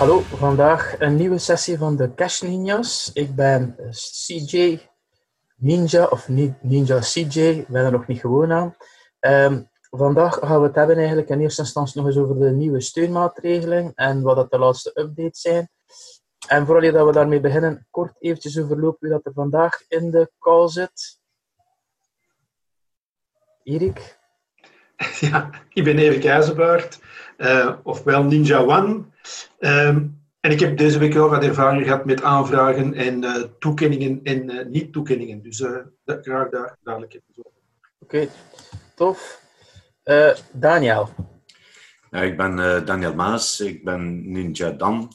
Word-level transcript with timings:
Hallo, 0.00 0.20
vandaag 0.20 1.00
een 1.00 1.16
nieuwe 1.16 1.38
sessie 1.38 1.78
van 1.78 1.96
de 1.96 2.14
Cash 2.14 2.40
Ninjas. 2.40 3.10
Ik 3.12 3.34
ben 3.34 3.76
CJ 3.90 4.80
Ninja, 5.56 6.06
of 6.06 6.28
Ninja 6.60 6.98
CJ, 6.98 7.40
ik 7.40 7.68
ben 7.68 7.84
er 7.84 7.90
nog 7.90 8.06
niet 8.06 8.20
gewoon 8.20 8.52
aan. 8.52 8.76
Um, 9.20 9.70
vandaag 9.90 10.34
gaan 10.34 10.60
we 10.60 10.66
het 10.66 10.74
hebben 10.74 10.96
eigenlijk 10.96 11.28
in 11.28 11.40
eerste 11.40 11.62
instantie 11.62 12.00
nog 12.00 12.06
eens 12.06 12.18
over 12.18 12.38
de 12.38 12.50
nieuwe 12.50 12.80
steunmaatregelen 12.80 13.92
en 13.94 14.22
wat 14.22 14.36
dat 14.36 14.50
de 14.50 14.58
laatste 14.58 14.90
updates 14.94 15.40
zijn. 15.40 15.70
En 16.48 16.66
vooral 16.66 16.92
dat 16.92 17.06
we 17.06 17.12
daarmee 17.12 17.40
beginnen, 17.40 17.86
kort 17.90 18.16
eventjes 18.18 18.58
overlopen 18.58 18.98
wie 19.00 19.10
dat 19.10 19.26
er 19.26 19.32
vandaag 19.32 19.84
in 19.88 20.10
de 20.10 20.30
call 20.38 20.68
zit. 20.68 21.20
Erik? 23.62 24.19
Ja, 25.30 25.50
ik 25.72 25.84
ben 25.84 25.98
Erik 25.98 26.24
IJzerbaard, 26.24 27.00
uh, 27.38 27.76
ofwel 27.82 28.22
Ninja 28.22 28.58
One. 28.58 29.04
Um, 29.58 30.18
en 30.40 30.50
ik 30.50 30.60
heb 30.60 30.76
deze 30.76 30.98
week 30.98 31.12
heel 31.12 31.28
wat 31.28 31.44
ervaring 31.44 31.84
gehad 31.84 32.04
met 32.04 32.22
aanvragen 32.22 32.94
en 32.94 33.22
uh, 33.22 33.42
toekenningen 33.58 34.20
en 34.22 34.50
uh, 34.50 34.66
niet-toekenningen. 34.66 35.42
Dus 35.42 35.64
graag 36.04 36.50
daar 36.50 36.76
dadelijk 36.82 37.14
even 37.14 37.26
over. 37.36 37.58
Oké, 37.98 38.28
tof. 38.94 39.40
Daniel? 40.52 41.08
Ja, 42.10 42.20
ik 42.20 42.36
ben 42.36 42.84
Daniel 42.84 43.14
Maas, 43.14 43.60
ik 43.60 43.84
ben 43.84 44.32
Ninja 44.32 44.70
Dan. 44.70 45.12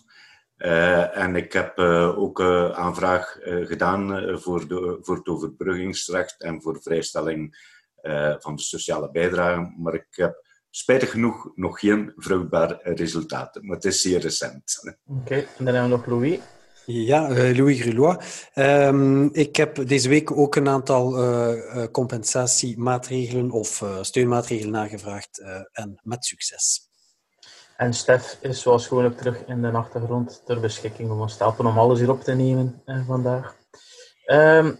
Uh, 0.57 1.17
en 1.17 1.35
ik 1.35 1.53
heb 1.53 1.79
uh, 1.79 2.19
ook 2.19 2.39
uh, 2.39 2.69
aanvraag 2.69 3.37
gedaan 3.41 4.29
voor, 4.39 4.67
de, 4.67 4.97
voor 5.01 5.15
het 5.15 5.27
overbruggingsrecht 5.27 6.41
en 6.41 6.61
voor 6.61 6.81
vrijstelling 6.81 7.73
van 8.39 8.55
de 8.55 8.61
sociale 8.61 9.11
bijdrage. 9.11 9.73
Maar 9.77 9.93
ik 9.93 10.07
heb 10.09 10.43
spijtig 10.69 11.11
genoeg 11.11 11.51
nog 11.55 11.79
geen 11.79 12.13
vruchtbaar 12.15 12.79
resultaat. 12.83 13.61
Maar 13.61 13.75
het 13.75 13.85
is 13.85 14.01
zeer 14.01 14.19
recent. 14.19 14.81
Oké, 15.05 15.21
okay. 15.21 15.39
en 15.39 15.65
dan 15.65 15.73
hebben 15.73 15.91
we 15.91 15.97
nog 15.97 16.05
Louis. 16.05 16.39
Ja, 16.85 17.29
Louis 17.29 17.81
Grulois. 17.81 18.49
Um, 18.55 19.29
ik 19.33 19.55
heb 19.55 19.87
deze 19.87 20.09
week 20.09 20.37
ook 20.37 20.55
een 20.55 20.67
aantal 20.67 21.15
compensatiemaatregelen 21.91 23.51
of 23.51 23.83
steunmaatregelen 24.01 24.75
aangevraagd 24.75 25.43
en 25.71 25.99
met 26.03 26.25
succes. 26.25 26.89
En 27.77 27.93
Stef 27.93 28.37
is 28.41 28.61
zoals 28.61 28.87
gewoonlijk 28.87 29.17
terug 29.17 29.45
in 29.45 29.61
de 29.61 29.71
achtergrond 29.71 30.41
ter 30.45 30.59
beschikking 30.59 31.11
om 31.11 31.21
ons 31.21 31.37
te 31.37 31.43
helpen 31.43 31.65
om 31.65 31.77
alles 31.77 31.99
hier 31.99 32.09
op 32.09 32.23
te 32.23 32.33
nemen 32.33 32.81
eh, 32.85 33.07
vandaag. 33.07 33.55
Um, 34.25 34.79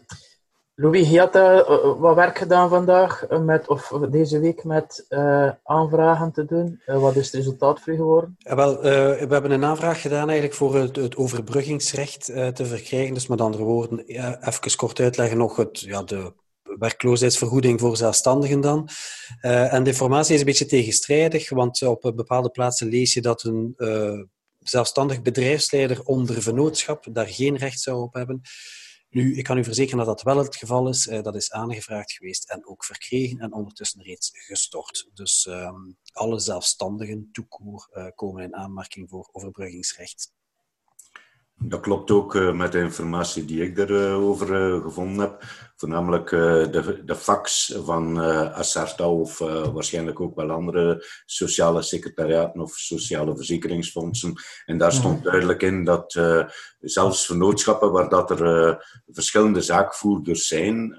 Louis, 0.77 1.09
je 1.09 1.19
had 1.19 1.35
uh, 1.35 1.99
wat 1.99 2.15
werk 2.15 2.37
gedaan 2.37 2.69
vandaag, 2.69 3.27
met, 3.29 3.67
of 3.67 3.87
deze 4.09 4.39
week 4.39 4.63
met 4.63 5.05
aanvragen 5.63 6.31
te 6.31 6.45
doen. 6.45 6.81
wat 6.85 7.15
is 7.15 7.25
het 7.25 7.35
resultaat 7.35 7.79
voor 7.79 7.93
geworden? 7.93 8.37
Wel, 8.39 8.81
we 8.81 9.27
hebben 9.29 9.51
een 9.51 9.65
aanvraag 9.65 10.01
gedaan 10.01 10.29
eigenlijk 10.29 10.57
voor 10.57 10.75
het, 10.75 10.95
het 10.95 11.15
overbruggingsrecht 11.15 12.25
te 12.25 12.65
verkrijgen. 12.65 13.13
Dus 13.13 13.27
met 13.27 13.41
andere 13.41 13.63
woorden, 13.63 14.05
even 14.05 14.75
kort 14.75 14.99
uitleggen 14.99 15.37
nog 15.37 15.55
het, 15.55 15.79
ja, 15.79 16.03
de 16.03 16.33
werkloosheidsvergoeding 16.63 17.79
voor 17.79 17.97
zelfstandigen 17.97 18.61
dan. 18.61 18.89
En 19.41 19.83
de 19.83 19.89
informatie 19.89 20.33
is 20.33 20.39
een 20.39 20.45
beetje 20.45 20.65
tegenstrijdig, 20.65 21.49
want 21.49 21.81
op 21.81 22.11
bepaalde 22.15 22.49
plaatsen 22.49 22.87
lees 22.87 23.13
je 23.13 23.21
dat 23.21 23.43
een 23.43 23.75
zelfstandig 24.59 25.21
bedrijfsleider 25.21 26.01
onder 26.03 26.41
vennootschap 26.41 27.05
daar 27.11 27.27
geen 27.27 27.55
recht 27.57 27.79
zou 27.79 28.01
op 28.01 28.13
hebben. 28.13 28.41
Nu, 29.16 29.35
ik 29.35 29.44
kan 29.44 29.58
u 29.58 29.63
verzekeren 29.63 30.05
dat 30.05 30.08
dat 30.08 30.21
wel 30.21 30.44
het 30.44 30.55
geval 30.55 30.88
is. 30.89 31.08
Uh, 31.08 31.21
dat 31.21 31.35
is 31.35 31.52
aangevraagd 31.52 32.11
geweest 32.11 32.49
en 32.49 32.67
ook 32.67 32.85
verkregen 32.85 33.39
en 33.39 33.53
ondertussen 33.53 34.02
reeds 34.02 34.30
gestort. 34.33 35.09
Dus 35.13 35.45
um, 35.45 35.97
alle 36.13 36.39
zelfstandigen, 36.39 37.29
toekoer, 37.31 38.12
komen 38.16 38.44
in 38.44 38.56
aanmerking 38.56 39.09
voor 39.09 39.29
overbruggingsrecht. 39.31 40.34
Dat 41.57 41.79
klopt 41.79 42.11
ook 42.11 42.35
uh, 42.35 42.53
met 42.53 42.71
de 42.71 42.79
informatie 42.79 43.45
die 43.45 43.63
ik 43.63 43.77
erover 43.77 44.75
uh, 44.75 44.81
gevonden 44.81 45.19
heb. 45.19 45.43
Voornamelijk 45.75 46.31
uh, 46.31 46.39
de, 46.41 47.01
de 47.05 47.16
fax 47.16 47.75
van 47.83 48.17
Asarta 48.53 49.09
of 49.09 49.38
waarschijnlijk 49.73 50.19
ook 50.19 50.35
wel 50.35 50.51
andere 50.51 51.05
sociale 51.25 51.81
secretariaten 51.81 52.61
of 52.61 52.71
sociale 52.71 53.35
verzekeringsfondsen. 53.35 54.33
En 54.65 54.77
daar 54.77 54.91
stond 54.91 55.23
duidelijk 55.23 55.61
in 55.61 55.83
dat 55.83 56.19
zelfs 56.79 57.25
vernootschappen 57.25 57.91
waar 57.91 58.09
dat 58.09 58.39
er 58.39 58.85
verschillende 59.07 59.61
zaakvoerders 59.61 60.47
zijn 60.47 60.94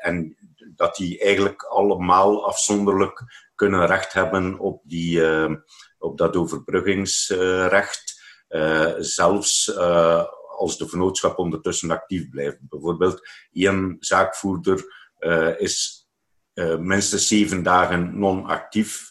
en 0.00 0.36
dat 0.74 0.96
die 0.96 1.18
eigenlijk 1.18 1.62
allemaal 1.62 2.46
afzonderlijk 2.46 3.24
kunnen 3.54 3.86
recht 3.86 4.12
hebben 4.12 4.58
op, 4.58 4.80
die, 4.84 5.22
op 5.98 6.18
dat 6.18 6.36
overbruggingsrecht. 6.36 8.11
Uh, 8.52 8.92
zelfs 8.98 9.68
uh, 9.68 10.24
als 10.58 10.78
de 10.78 10.88
vennootschap 10.88 11.38
ondertussen 11.38 11.90
actief 11.90 12.28
blijft. 12.28 12.58
Bijvoorbeeld, 12.60 13.28
één 13.52 13.96
zaakvoerder 14.00 14.84
uh, 15.18 15.60
is 15.60 16.06
minstens 16.78 17.28
zeven 17.28 17.62
dagen 17.62 18.18
non-actief. 18.18 19.10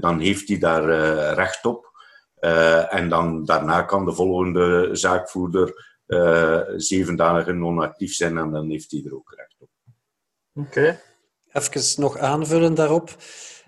dan 0.00 0.20
heeft 0.20 0.48
hij 0.48 0.58
daar 0.58 0.84
recht 1.34 1.64
op. 1.64 1.90
en 2.90 3.08
dan, 3.08 3.44
daarna 3.44 3.82
kan 3.82 4.04
de 4.04 4.12
volgende 4.12 4.88
zaakvoerder 4.92 5.94
zeven 6.76 7.16
dagen 7.16 7.58
non-actief 7.58 8.14
zijn 8.14 8.38
en 8.38 8.50
dan 8.50 8.70
heeft 8.70 8.90
hij 8.90 9.02
er 9.04 9.14
ook 9.14 9.34
recht 9.36 9.56
op. 9.58 9.68
Oké. 10.54 10.68
Okay. 10.68 11.00
Even 11.52 12.00
nog 12.00 12.18
aanvullen 12.18 12.74
daarop 12.74 13.16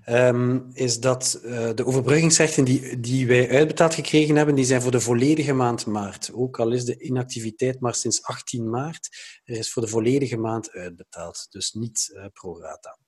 um, 0.09 0.71
is 0.73 1.01
dat 1.01 1.41
uh, 1.45 1.71
de 1.75 1.87
overbruggingsrechten 1.87 2.65
die, 2.65 3.01
die 3.01 3.27
wij 3.27 3.51
uitbetaald 3.51 3.95
gekregen 3.95 4.37
hebben, 4.37 4.55
die 4.55 4.65
zijn 4.65 4.83
voor 4.83 4.91
de 4.91 5.01
volledige 5.01 5.53
maand 5.53 5.87
maart. 5.87 6.31
Ook 6.35 6.59
al 6.59 6.73
is 6.73 6.85
de 6.85 6.99
inactiviteit 6.99 7.81
maar 7.81 7.95
sinds 7.95 8.23
18 8.23 8.71
maart, 8.71 9.09
er 9.45 9.57
is 9.57 9.73
voor 9.73 9.83
de 9.83 9.89
volledige 9.89 10.37
maand 10.37 10.71
uitbetaald. 10.71 11.47
Dus 11.51 11.73
niet 11.73 12.13
uh, 12.15 12.25
pro 12.33 12.61
rata. 12.61 12.99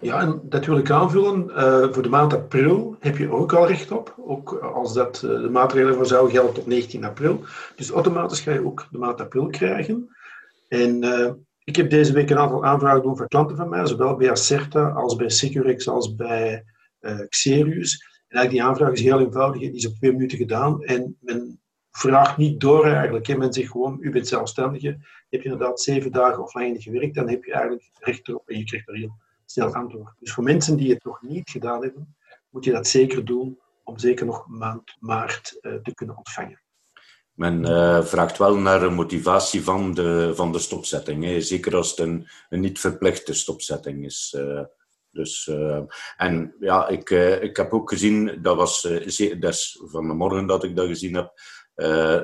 Ja, 0.00 0.20
en 0.20 0.40
dat 0.44 0.66
wil 0.66 0.78
ik 0.78 0.90
aanvullen. 0.90 1.48
Uh, 1.48 1.92
voor 1.92 2.02
de 2.02 2.08
maand 2.08 2.32
april 2.32 2.96
heb 3.00 3.16
je 3.16 3.30
ook 3.30 3.52
al 3.52 3.66
recht 3.66 3.90
op. 3.90 4.14
Ook 4.18 4.52
als 4.52 4.92
dat 4.92 5.16
de 5.16 5.48
maatregelen 5.50 5.94
voor 5.94 6.06
zou 6.06 6.30
gelden 6.30 6.54
tot 6.54 6.66
19 6.66 7.04
april. 7.04 7.40
Dus 7.76 7.90
automatisch 7.90 8.40
ga 8.40 8.52
je 8.52 8.64
ook 8.64 8.86
de 8.90 8.98
maand 8.98 9.20
april 9.20 9.46
krijgen. 9.46 10.16
En 10.68 11.00
ik 11.64 11.76
heb 11.76 11.90
deze 11.90 12.12
week 12.12 12.30
een 12.30 12.38
aantal 12.38 12.64
aanvragen 12.64 13.02
doen 13.02 13.16
voor 13.16 13.28
klanten 13.28 13.56
van 13.56 13.68
mij, 13.68 13.86
zowel 13.86 14.16
bij 14.16 14.30
Acerta 14.30 14.88
als 14.88 15.16
bij 15.16 15.28
Securex 15.28 15.88
als 15.88 16.14
bij 16.14 16.64
uh, 17.00 17.20
Xerius. 17.28 18.12
En 18.28 18.38
eigenlijk 18.38 18.50
die 18.50 18.62
aanvraag 18.62 18.92
is 18.92 19.00
heel 19.00 19.20
eenvoudig, 19.20 19.60
die 19.60 19.72
is 19.72 19.86
op 19.86 19.94
twee 19.94 20.12
minuten 20.12 20.38
gedaan 20.38 20.82
en 20.82 21.16
men 21.20 21.60
vraagt 21.90 22.36
niet 22.36 22.60
door 22.60 22.86
eigenlijk. 22.86 23.36
Men 23.36 23.52
zegt 23.52 23.70
gewoon, 23.70 23.96
u 24.00 24.10
bent 24.10 24.28
zelfstandige, 24.28 24.98
heb 25.28 25.42
je 25.42 25.48
inderdaad 25.50 25.80
zeven 25.80 26.12
dagen 26.12 26.42
offline 26.42 26.80
gewerkt, 26.80 27.14
dan 27.14 27.28
heb 27.28 27.44
je 27.44 27.52
eigenlijk 27.52 27.90
recht 27.92 28.28
erop 28.28 28.48
en 28.48 28.58
je 28.58 28.64
krijgt 28.64 28.88
er 28.88 28.94
heel 28.94 29.18
snel 29.44 29.74
antwoord. 29.74 30.14
Dus 30.18 30.32
voor 30.32 30.44
mensen 30.44 30.76
die 30.76 30.92
het 30.92 31.04
nog 31.04 31.22
niet 31.22 31.50
gedaan 31.50 31.82
hebben, 31.82 32.16
moet 32.50 32.64
je 32.64 32.72
dat 32.72 32.86
zeker 32.86 33.24
doen 33.24 33.58
om 33.82 33.98
zeker 33.98 34.26
nog 34.26 34.46
maand 34.48 34.96
maart 34.98 35.58
uh, 35.60 35.74
te 35.74 35.94
kunnen 35.94 36.16
ontvangen. 36.16 36.63
Men 37.34 37.62
uh, 37.62 38.04
vraagt 38.04 38.38
wel 38.38 38.56
naar 38.56 38.82
een 38.82 38.94
motivatie 38.94 39.62
van 39.62 39.94
de, 39.94 40.32
van 40.34 40.52
de 40.52 40.58
stopzetting. 40.58 41.24
Hè. 41.24 41.40
Zeker 41.40 41.76
als 41.76 41.90
het 41.90 41.98
een, 41.98 42.28
een 42.48 42.60
niet 42.60 42.80
verplichte 42.80 43.34
stopzetting 43.34 44.04
is. 44.04 44.34
Uh, 44.38 44.62
dus, 45.10 45.46
uh, 45.46 45.80
en 46.16 46.54
ja, 46.60 46.88
ik, 46.88 47.10
ik 47.40 47.56
heb 47.56 47.72
ook 47.72 47.90
gezien, 47.90 48.38
dat 48.42 48.56
was 48.56 48.82
des 49.40 49.80
van 49.84 50.08
de 50.08 50.14
morgen 50.14 50.46
dat 50.46 50.64
ik 50.64 50.76
dat 50.76 50.86
gezien 50.86 51.14
heb, 51.14 51.32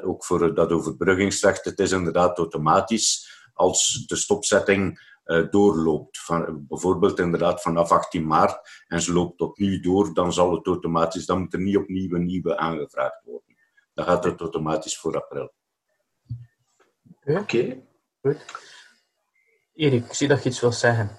ook 0.05 0.25
voor 0.25 0.55
dat 0.55 0.73
overbruggingsrecht. 0.73 1.65
Het 1.65 1.79
is 1.79 1.93
inderdaad 1.93 2.39
automatisch 2.39 3.41
als 3.55 4.05
de 4.07 4.17
stopzetting 4.17 5.09
doorloopt. 5.51 6.19
Van, 6.19 6.65
bijvoorbeeld 6.69 7.19
inderdaad 7.19 7.63
vanaf 7.63 7.91
18 7.91 8.27
maart 8.27 8.85
en 8.87 9.03
ze 9.03 9.13
loopt 9.13 9.41
opnieuw 9.41 9.81
door, 9.81 10.15
dan 10.15 10.33
zal 10.33 10.53
het 10.53 10.67
automatisch, 10.67 11.27
dan 11.27 11.41
moet 11.41 11.53
er 11.53 11.61
niet 11.61 11.77
opnieuw 11.77 12.15
een 12.15 12.27
nieuwe 12.27 12.57
aangevraagd 12.57 13.23
worden 13.25 13.50
dan 14.01 14.09
gaat 14.09 14.25
het 14.25 14.41
automatisch 14.41 14.99
voor 14.99 15.17
april. 15.17 15.53
Oké. 17.25 17.39
Okay. 17.39 17.83
Goed. 18.23 18.45
Erik, 19.75 20.05
ik 20.05 20.13
zie 20.13 20.29
dat 20.29 20.43
je 20.43 20.49
iets 20.49 20.61
wil 20.61 20.73
zeggen. 20.73 21.11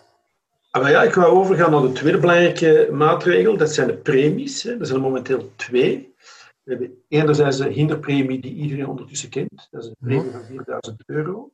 Ah, 0.71 0.89
ja, 0.89 1.03
ik 1.03 1.13
ga 1.13 1.25
overgaan 1.25 1.71
naar 1.71 1.81
de 1.81 1.91
tweede 1.91 2.19
belangrijke 2.19 2.89
maatregel. 2.91 3.57
Dat 3.57 3.73
zijn 3.73 3.87
de 3.87 3.97
premies. 3.97 4.65
Er 4.65 4.85
zijn 4.85 4.97
er 4.97 5.03
momenteel 5.03 5.51
twee. 5.55 6.15
We 6.63 6.71
hebben 6.71 7.03
enerzijds 7.07 7.57
de 7.57 7.69
hinderpremie 7.69 8.41
die 8.41 8.53
iedereen 8.53 8.87
ondertussen 8.87 9.29
kent. 9.29 9.67
Dat 9.71 9.83
is 9.83 9.89
een 9.89 9.95
premie 9.99 10.31
van 10.31 10.43
4000 10.43 11.03
euro. 11.05 11.51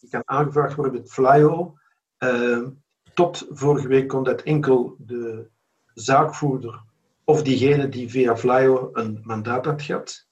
Die 0.00 0.10
kan 0.10 0.22
aangevraagd 0.24 0.74
worden 0.74 1.00
met 1.00 1.12
Flyo. 1.12 1.78
Uh, 2.18 2.66
tot 3.14 3.46
vorige 3.50 3.88
week 3.88 4.08
kon 4.08 4.22
dat 4.22 4.42
enkel 4.42 4.96
de 4.98 5.48
zaakvoerder 5.94 6.82
of 7.24 7.42
diegene 7.42 7.88
die 7.88 8.10
via 8.10 8.36
Flyo 8.36 8.90
een 8.92 9.20
mandaat 9.22 9.64
had 9.64 9.82
gehad. 9.82 10.25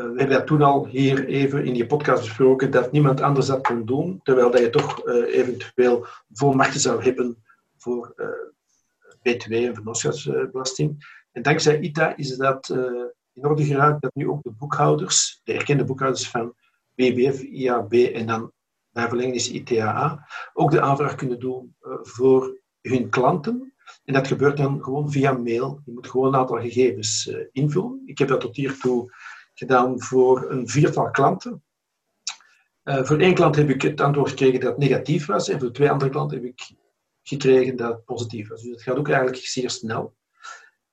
Eh, 0.00 0.06
we 0.06 0.18
hebben 0.18 0.36
dat 0.36 0.46
toen 0.46 0.62
al 0.62 0.86
hier 0.86 1.26
even 1.26 1.64
in 1.64 1.72
die 1.72 1.86
podcast 1.86 2.22
besproken, 2.22 2.70
dat 2.70 2.92
niemand 2.92 3.20
anders 3.20 3.46
dat 3.46 3.66
kon 3.66 3.84
doen, 3.84 4.20
terwijl 4.22 4.50
dat 4.50 4.60
je 4.60 4.70
toch 4.70 5.06
uh, 5.06 5.34
eventueel 5.34 6.06
volmachten 6.32 6.80
zou 6.80 7.02
hebben 7.02 7.44
voor 7.76 8.12
uh, 8.16 8.26
BTW 9.22 9.52
en 9.52 9.74
vennootschapsbelasting. 9.74 11.18
En 11.32 11.42
dankzij 11.42 11.80
ITA 11.80 12.16
is 12.16 12.36
dat 12.36 12.68
in 13.32 13.46
orde 13.46 13.64
geraakt 13.64 14.02
dat 14.02 14.14
nu 14.14 14.28
ook 14.28 14.42
de 14.42 14.50
boekhouders, 14.50 15.40
de 15.44 15.52
erkende 15.52 15.84
boekhouders 15.84 16.28
van 16.28 16.54
BBF, 16.94 17.40
IAB 17.40 17.92
en 17.92 18.26
dan 18.26 18.52
bij 18.90 19.08
verlenging 19.08 19.46
ITAA, 19.46 20.26
ook 20.52 20.70
de 20.70 20.80
aanvraag 20.80 21.14
kunnen 21.14 21.40
doen 21.40 21.74
voor 22.02 22.58
hun 22.80 23.08
klanten. 23.08 23.74
En 24.04 24.14
dat 24.14 24.26
gebeurt 24.26 24.56
dan 24.56 24.82
gewoon 24.82 25.10
via 25.10 25.32
mail. 25.32 25.80
Je 25.84 25.92
moet 25.92 26.08
gewoon 26.08 26.26
een 26.26 26.40
aantal 26.40 26.60
gegevens 26.60 27.32
invullen. 27.52 28.02
Ik 28.04 28.18
heb 28.18 28.28
dat 28.28 28.40
tot 28.40 28.56
hiertoe 28.56 29.12
gedaan 29.60 30.02
voor 30.02 30.50
een 30.50 30.68
viertal 30.68 31.10
klanten. 31.10 31.62
Uh, 32.84 33.04
voor 33.04 33.18
één 33.18 33.34
klant 33.34 33.56
heb 33.56 33.68
ik 33.68 33.82
het 33.82 34.00
antwoord 34.00 34.30
gekregen 34.30 34.60
dat 34.60 34.68
het 34.68 34.78
negatief 34.78 35.26
was. 35.26 35.48
En 35.48 35.60
voor 35.60 35.72
twee 35.72 35.90
andere 35.90 36.10
klanten 36.10 36.36
heb 36.36 36.46
ik 36.46 36.70
gekregen 37.22 37.76
dat 37.76 37.92
het 37.92 38.04
positief 38.04 38.48
was. 38.48 38.62
Dus 38.62 38.70
het 38.70 38.82
gaat 38.82 38.96
ook 38.96 39.08
eigenlijk 39.08 39.46
zeer 39.46 39.70
snel. 39.70 40.16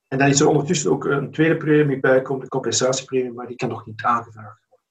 En 0.08 0.18
dan 0.18 0.28
is 0.28 0.40
er 0.40 0.48
ondertussen 0.48 0.90
ook 0.90 1.04
een 1.04 1.30
tweede 1.30 1.56
premie 1.56 2.00
bij, 2.00 2.22
de 2.22 2.48
compensatiepremie, 2.48 3.32
maar 3.32 3.46
die 3.46 3.56
kan 3.56 3.68
nog 3.68 3.86
niet 3.86 4.02
aangevraagd 4.02 4.66
worden. 4.68 4.86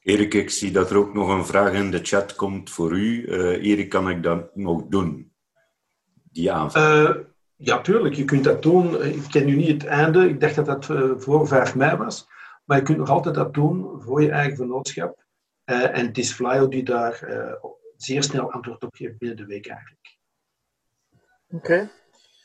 Erik, 0.00 0.34
ik 0.34 0.50
zie 0.50 0.70
dat 0.70 0.90
er 0.90 0.96
ook 0.96 1.14
nog 1.14 1.28
een 1.28 1.46
vraag 1.46 1.72
in 1.72 1.90
de 1.90 2.00
chat 2.02 2.34
komt 2.34 2.70
voor 2.70 2.92
u. 2.92 3.26
Uh, 3.26 3.70
Erik, 3.70 3.88
kan 3.88 4.10
ik 4.10 4.22
dat 4.22 4.56
nog 4.56 4.86
doen? 4.88 5.32
Die 6.32 6.52
aanvraag? 6.52 7.16
Uh, 7.16 7.22
ja, 7.60 7.80
tuurlijk. 7.80 8.14
Je 8.14 8.24
kunt 8.24 8.44
dat 8.44 8.62
doen. 8.62 9.04
Ik 9.04 9.24
ken 9.30 9.46
nu 9.46 9.56
niet 9.56 9.82
het 9.82 9.84
einde. 9.84 10.28
Ik 10.28 10.40
dacht 10.40 10.54
dat 10.54 10.66
dat 10.66 10.88
uh, 10.88 11.12
voor 11.16 11.46
5 11.46 11.74
mei 11.74 11.96
was. 11.96 12.28
Maar 12.64 12.76
je 12.76 12.82
kunt 12.82 12.98
nog 12.98 13.10
altijd 13.10 13.34
dat 13.34 13.54
doen 13.54 14.00
voor 14.00 14.22
je 14.22 14.30
eigen 14.30 14.56
vennootschap. 14.56 15.24
en 15.64 16.06
het 16.06 16.18
is 16.18 16.32
Flyo 16.32 16.68
die 16.68 16.82
daar 16.82 17.28
zeer 17.96 18.22
snel 18.22 18.52
antwoord 18.52 18.82
op 18.82 18.94
geeft 18.94 19.18
binnen 19.18 19.36
de 19.36 19.46
week 19.46 19.66
eigenlijk. 19.66 20.18
Oké. 21.50 21.90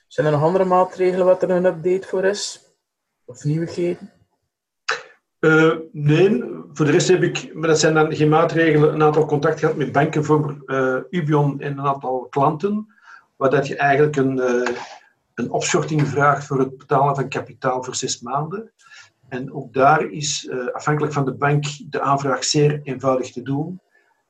Zijn 0.08 0.26
er 0.26 0.34
nog 0.34 0.44
andere 0.44 0.66
maatregelen 0.66 1.26
wat 1.26 1.44
er 1.44 1.50
een 1.50 1.66
update 1.66 2.08
voor 2.08 2.24
is? 2.24 2.64
Of 3.26 3.44
nieuwigheden? 3.44 4.12
Uh, 5.40 5.76
nee, 5.92 6.44
voor 6.74 6.86
de 6.86 6.92
rest 6.92 7.08
heb 7.08 7.24
ik, 7.24 7.54
maar 7.54 7.68
dat 7.68 7.80
zijn 7.80 7.94
dan 7.94 8.16
geen 8.16 8.30
maatregelen, 8.30 8.94
een 8.94 9.04
aantal 9.04 9.26
contact 9.26 9.60
gehad 9.60 9.76
met 9.76 9.92
banken 9.92 10.24
voor 10.24 10.64
uh, 10.66 10.98
Ubion 11.10 11.62
en 11.62 11.72
een 11.72 11.86
aantal 11.86 12.28
klanten, 12.30 12.94
waar 13.36 13.50
dat 13.50 13.68
je 13.68 13.76
eigenlijk 13.76 14.16
een, 14.16 14.38
uh, 14.38 14.70
een 15.36 15.52
opschorting 15.52 16.08
vraagt 16.08 16.46
voor 16.46 16.60
het 16.60 16.78
betalen 16.78 17.16
van 17.16 17.30
kapitaal 17.30 17.84
voor 17.84 17.96
zes 17.96 18.22
maanden. 18.22 18.72
En 19.28 19.54
ook 19.54 19.74
daar 19.74 20.12
is 20.12 20.50
afhankelijk 20.72 21.14
van 21.14 21.26
de 21.26 21.34
bank 21.34 21.66
de 21.90 22.02
aanvraag 22.02 22.44
zeer 22.44 22.82
eenvoudig 22.84 23.32
te 23.32 23.42
doen. 23.42 23.82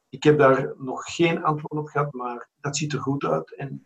Ik 0.09 0.23
heb 0.23 0.37
daar 0.37 0.73
nog 0.77 1.03
geen 1.15 1.43
antwoord 1.43 1.81
op 1.81 1.87
gehad, 1.87 2.13
maar 2.13 2.49
dat 2.59 2.77
ziet 2.77 2.93
er 2.93 2.99
goed 2.99 3.23
uit. 3.23 3.55
En 3.55 3.85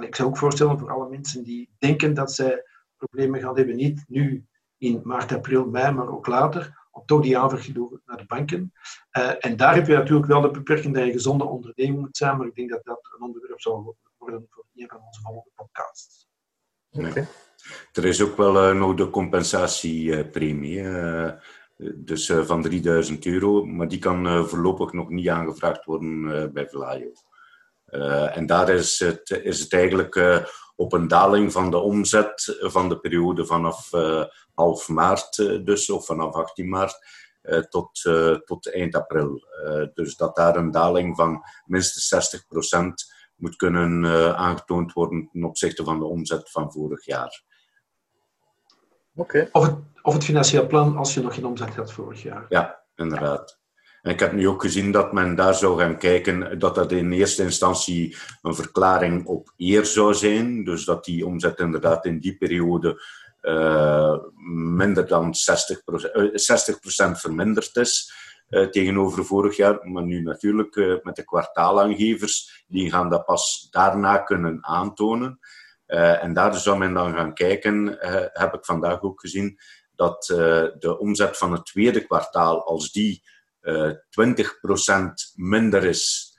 ik 0.00 0.16
zou 0.16 0.28
ook 0.28 0.38
voorstellen 0.38 0.78
voor 0.78 0.90
alle 0.90 1.08
mensen 1.08 1.44
die 1.44 1.70
denken 1.78 2.14
dat 2.14 2.32
zij 2.32 2.64
problemen 2.96 3.40
gaan 3.40 3.56
hebben, 3.56 3.76
niet 3.76 4.04
nu 4.08 4.46
in 4.78 5.00
maart, 5.04 5.32
april, 5.32 5.66
mei, 5.66 5.92
maar 5.92 6.08
ook 6.08 6.26
later, 6.26 6.86
om 6.90 7.02
toch 7.06 7.22
die 7.22 7.38
aanvraag 7.38 7.64
te 7.64 7.72
doen 7.72 8.00
naar 8.06 8.16
de 8.16 8.26
banken. 8.26 8.72
Uh, 9.18 9.32
en 9.38 9.56
daar 9.56 9.74
heb 9.74 9.86
je 9.86 9.94
natuurlijk 9.94 10.26
wel 10.26 10.40
de 10.40 10.50
beperking 10.50 10.94
dat 10.94 11.04
je 11.04 11.12
gezonde 11.12 11.44
onderneming 11.44 12.00
moet 12.00 12.16
zijn, 12.16 12.36
maar 12.36 12.46
ik 12.46 12.54
denk 12.54 12.70
dat 12.70 12.84
dat 12.84 13.10
een 13.14 13.26
onderwerp 13.26 13.60
zal 13.60 13.96
worden 14.18 14.46
voor 14.50 14.68
een 14.74 14.88
van 14.88 15.00
onze 15.06 15.20
volgende 15.20 15.50
podcasts. 15.54 16.28
Okay. 16.98 17.26
Er 17.92 18.04
is 18.04 18.22
ook 18.22 18.36
wel 18.36 18.70
uh, 18.70 18.78
nog 18.78 18.94
de 18.94 19.10
compensatiepremie. 19.10 20.78
Uh, 20.78 21.30
dus 21.94 22.32
van 22.42 22.62
3000 22.62 23.26
euro, 23.26 23.64
maar 23.64 23.88
die 23.88 23.98
kan 23.98 24.48
voorlopig 24.48 24.92
nog 24.92 25.08
niet 25.08 25.28
aangevraagd 25.28 25.84
worden 25.84 26.52
bij 26.52 26.68
Vlaio. 26.68 27.12
En 28.32 28.46
daar 28.46 28.68
is 28.68 28.98
het, 28.98 29.40
is 29.42 29.60
het 29.60 29.72
eigenlijk 29.72 30.20
op 30.76 30.92
een 30.92 31.08
daling 31.08 31.52
van 31.52 31.70
de 31.70 31.78
omzet 31.78 32.56
van 32.60 32.88
de 32.88 32.98
periode 32.98 33.46
vanaf 33.46 33.90
half 34.54 34.88
maart, 34.88 35.36
dus, 35.66 35.90
of 35.90 36.06
vanaf 36.06 36.34
18 36.34 36.68
maart, 36.68 36.98
tot, 37.68 38.00
tot 38.44 38.72
eind 38.72 38.94
april. 38.94 39.46
dus 39.94 40.16
dat 40.16 40.36
daar 40.36 40.56
een 40.56 40.70
daling 40.70 41.16
van 41.16 41.42
minstens 41.64 42.36
60% 42.48 43.23
moet 43.36 43.56
kunnen 43.56 44.36
aangetoond 44.36 44.92
worden 44.92 45.28
ten 45.32 45.44
opzichte 45.44 45.84
van 45.84 45.98
de 45.98 46.04
omzet 46.04 46.50
van 46.50 46.72
vorig 46.72 47.04
jaar. 47.04 47.42
Okay. 49.14 49.48
Of, 49.52 49.66
het, 49.66 49.76
of 50.02 50.14
het 50.14 50.24
financieel 50.24 50.66
plan 50.66 50.96
als 50.96 51.14
je 51.14 51.20
nog 51.20 51.34
geen 51.34 51.46
omzet 51.46 51.74
had 51.74 51.92
vorig 51.92 52.22
jaar. 52.22 52.46
Ja, 52.48 52.84
inderdaad. 52.96 53.62
En 54.02 54.10
ik 54.10 54.20
heb 54.20 54.32
nu 54.32 54.48
ook 54.48 54.62
gezien 54.62 54.92
dat 54.92 55.12
men 55.12 55.34
daar 55.34 55.54
zou 55.54 55.78
gaan 55.78 55.98
kijken, 55.98 56.58
dat 56.58 56.74
dat 56.74 56.92
in 56.92 57.12
eerste 57.12 57.42
instantie 57.42 58.16
een 58.42 58.54
verklaring 58.54 59.26
op 59.26 59.52
eer 59.56 59.86
zou 59.86 60.14
zijn. 60.14 60.64
Dus 60.64 60.84
dat 60.84 61.04
die 61.04 61.26
omzet 61.26 61.58
inderdaad 61.58 62.04
in 62.04 62.20
die 62.20 62.36
periode 62.36 63.02
uh, 63.42 64.16
minder 64.76 65.06
dan 65.06 65.34
60%, 65.34 65.36
uh, 66.12 66.30
60 66.32 66.78
verminderd 67.20 67.76
is. 67.76 68.12
Uh, 68.48 68.66
tegenover 68.68 69.24
vorig 69.24 69.56
jaar. 69.56 69.88
Maar 69.88 70.02
nu 70.02 70.22
natuurlijk 70.22 70.76
uh, 70.76 70.96
met 71.02 71.16
de 71.16 71.24
kwartaalaangevers, 71.24 72.64
die 72.68 72.90
gaan 72.90 73.08
dat 73.08 73.24
pas 73.24 73.68
daarna 73.70 74.18
kunnen 74.18 74.64
aantonen. 74.64 75.38
Uh, 75.86 76.22
en 76.22 76.32
daar 76.32 76.54
zou 76.54 76.78
men 76.78 76.94
dan 76.94 77.14
gaan 77.14 77.34
kijken, 77.34 77.96
heb 78.32 78.54
ik 78.54 78.64
vandaag 78.64 79.02
ook 79.02 79.20
gezien, 79.20 79.58
dat 79.96 80.24
de 80.78 80.96
omzet 80.98 81.38
van 81.38 81.52
het 81.52 81.66
tweede 81.66 82.04
kwartaal, 82.06 82.64
als 82.64 82.92
die 82.92 83.22
20% 83.64 83.66
eh, 83.66 85.08
minder 85.34 85.84
is 85.84 86.32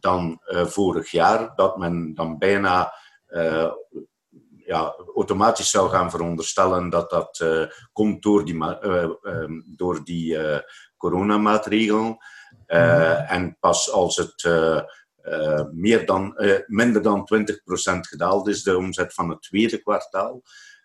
dan 0.00 0.40
vorig 0.50 1.10
jaar, 1.10 1.54
dat 1.54 1.78
men 1.78 2.14
dan 2.14 2.38
bijna 2.38 2.92
ja, 4.56 4.96
automatisch 5.14 5.70
zou 5.70 5.90
gaan 5.90 6.10
veronderstellen 6.10 6.90
dat 6.90 7.10
dat 7.10 7.44
komt 7.92 8.22
door 8.22 8.44
die, 8.44 8.58
door 9.64 10.04
die 10.04 10.38
coronamaatregelen. 10.98 12.06
Mm. 12.06 12.78
En 13.28 13.56
pas 13.60 13.92
als 13.92 14.16
het 14.16 14.50
meer 15.72 16.06
dan, 16.06 16.34
minder 16.66 17.02
dan 17.02 17.28
20% 17.34 18.00
gedaald 18.00 18.48
is, 18.48 18.62
de 18.62 18.76
omzet 18.76 19.14
van 19.14 19.28
het 19.28 19.42
tweede 19.42 19.78
kwartaal, 19.78 20.42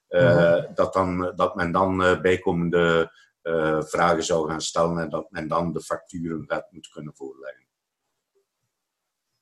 mm. 0.09 0.67
dat, 0.73 0.93
dan, 0.93 1.33
dat 1.35 1.55
men 1.55 1.71
dan 1.71 1.97
bijkomende 2.21 3.11
uh, 3.43 3.81
vragen 3.81 4.23
zou 4.23 4.49
gaan 4.49 4.61
stellen 4.61 4.97
en 4.97 5.09
dat 5.09 5.31
men 5.31 5.47
dan 5.47 5.73
de 5.73 5.81
facturen 5.81 6.43
gaat 6.47 6.71
moet 6.71 6.89
kunnen 6.89 7.15
voorleggen. 7.15 7.65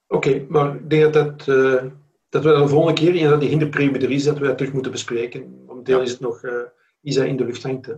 Oké, 0.07 0.29
okay, 0.29 0.45
maar 0.49 0.75
ik 0.75 0.89
denk 0.89 1.13
dat, 1.13 1.47
uh, 1.47 1.83
dat 2.29 2.43
we 2.43 2.57
de 2.57 2.67
volgende 2.67 3.01
keer, 3.01 3.15
in 3.15 3.29
dat 3.29 3.39
die 3.39 3.49
hinderpremie 3.49 4.01
er 4.01 4.11
is, 4.11 4.23
dat 4.23 4.37
we 4.37 4.47
dat 4.47 4.57
terug 4.57 4.73
moeten 4.73 4.91
bespreken. 4.91 5.63
Momenteel 5.65 5.97
ja. 5.97 6.03
is 6.03 6.11
het 6.11 6.19
nog 6.19 6.43
uh, 6.43 6.61
Isa 7.01 7.23
in 7.23 7.37
de 7.37 7.45
lucht 7.45 7.63
hangt. 7.63 7.95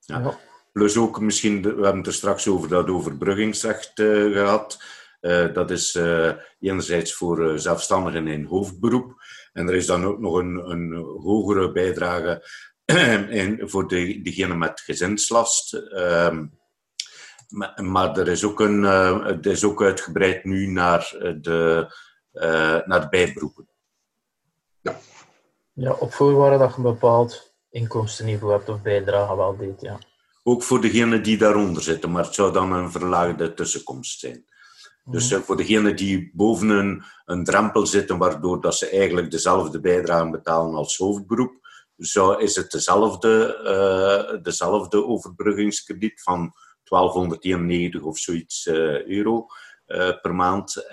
Ja. 0.00 0.38
Plus 0.74 0.96
ook 0.96 1.20
misschien, 1.20 1.62
we 1.62 1.68
hebben 1.68 1.96
het 1.96 2.06
er 2.06 2.12
straks 2.12 2.48
over 2.48 2.68
dat 2.68 2.88
overbruggingsrecht 2.88 3.92
gehad. 3.94 4.82
dat 5.52 5.70
is 5.70 5.98
enerzijds 6.60 7.14
voor 7.14 7.58
zelfstandigen 7.58 8.26
in 8.26 8.44
hoofdberoep. 8.44 9.14
En 9.52 9.68
er 9.68 9.74
is 9.74 9.86
dan 9.86 10.04
ook 10.04 10.18
nog 10.18 10.36
een, 10.36 10.70
een 10.70 10.92
hogere 11.22 11.72
bijdrage 11.72 12.42
en 12.84 13.70
voor 13.70 13.88
de, 13.88 14.20
degene 14.22 14.54
met 14.54 14.80
gezinslast. 14.80 15.74
Uh, 15.74 16.38
maar, 17.48 17.84
maar, 17.84 18.18
er 18.18 18.28
is 18.28 18.44
ook 18.44 18.60
een, 18.60 18.82
uh, 18.82 19.26
het 19.26 19.46
is 19.46 19.64
ook 19.64 19.82
uitgebreid 19.82 20.44
nu 20.44 20.66
naar 20.66 21.16
de, 21.40 21.86
uh, 22.32 22.86
naar 22.86 23.00
de 23.00 23.08
bijberoepen. 23.08 23.68
Ja. 24.80 24.96
ja, 25.72 25.92
op 25.92 26.12
voorwaarde 26.12 26.58
dat 26.58 26.70
je 26.70 26.76
een 26.76 26.82
bepaald 26.82 27.54
inkomstenniveau 27.70 28.52
hebt 28.52 28.68
of 28.68 28.82
bijdrage 28.82 29.36
wel 29.36 29.56
deed, 29.56 29.80
ja. 29.80 29.98
Ook 30.46 30.62
voor 30.62 30.80
degenen 30.80 31.22
die 31.22 31.38
daaronder 31.38 31.82
zitten, 31.82 32.10
maar 32.10 32.24
het 32.24 32.34
zou 32.34 32.52
dan 32.52 32.72
een 32.72 32.90
verlaagde 32.90 33.54
tussenkomst 33.54 34.20
zijn. 34.20 34.44
Dus 35.04 35.30
uh, 35.30 35.38
voor 35.38 35.56
degenen 35.56 35.96
die 35.96 36.30
boven 36.34 36.68
een, 36.68 37.02
een 37.24 37.44
drempel 37.44 37.86
zitten, 37.86 38.18
waardoor 38.18 38.60
dat 38.60 38.76
ze 38.76 38.88
eigenlijk 38.88 39.30
dezelfde 39.30 39.80
bijdrage 39.80 40.30
betalen 40.30 40.74
als 40.74 40.96
hoofdberoep, 40.96 41.52
zo 41.98 42.32
is 42.32 42.56
het 42.56 42.70
dezelfde, 42.70 43.60
uh, 44.34 44.42
dezelfde 44.42 45.06
overbruggingskrediet 45.06 46.22
van 46.22 46.52
1291 46.84 48.02
of 48.02 48.18
zoiets 48.18 48.66
uh, 48.66 49.06
euro 49.06 49.46
uh, 49.86 50.20
per 50.20 50.34
maand. 50.34 50.86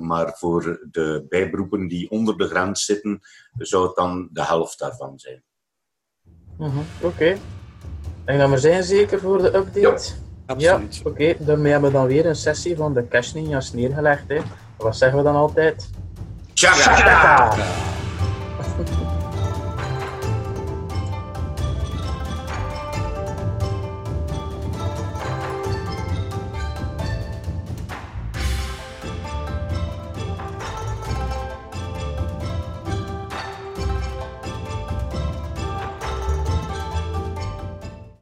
maar 0.00 0.36
voor 0.38 0.86
de 0.90 1.26
bijberoepen 1.28 1.88
die 1.88 2.10
onder 2.10 2.38
de 2.38 2.48
grens 2.48 2.84
zitten, 2.84 3.20
zou 3.58 3.86
het 3.86 3.96
dan 3.96 4.28
de 4.32 4.44
helft 4.44 4.78
daarvan 4.78 5.18
zijn. 5.18 5.42
-hmm. 6.56 6.84
Oké. 7.00 7.06
Okay. 7.06 7.38
En 8.24 8.38
dan 8.38 8.48
maar 8.48 8.58
zijn 8.58 8.82
zeker 8.82 9.20
voor 9.20 9.38
de 9.38 9.56
update? 9.56 9.80
Ja, 9.80 9.92
absoluut. 10.46 10.94
Ja, 10.94 11.00
oké. 11.00 11.08
Okay. 11.22 11.36
Daarmee 11.38 11.72
hebben 11.72 11.90
we 11.90 11.96
dan 11.96 12.06
weer 12.06 12.26
een 12.26 12.36
sessie 12.36 12.76
van 12.76 12.94
de 12.94 13.08
Cash 13.08 13.32
Ninjas 13.32 13.72
neergelegd. 13.72 14.28
Hè. 14.28 14.38
Wat 14.76 14.96
zeggen 14.96 15.18
we 15.18 15.24
dan 15.24 15.34
altijd? 15.34 15.88
Tjaka! 16.52 17.90